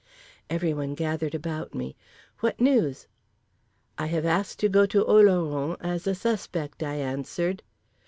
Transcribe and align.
—Everyone 0.49 0.95
gathered 0.95 1.35
about 1.35 1.75
me. 1.75 1.95
"What 2.39 2.59
news?" 2.59 3.05
"I 3.99 4.07
have 4.07 4.25
asked 4.25 4.57
to 4.61 4.67
go 4.67 4.87
to 4.87 5.05
Oloron 5.05 5.77
as 5.79 6.07
a 6.07 6.15
suspect," 6.15 6.81
I 6.81 6.95
answered. 6.95 7.61